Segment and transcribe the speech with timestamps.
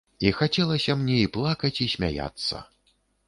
[0.27, 2.65] І хацелася мне і плакаць і смяяцца.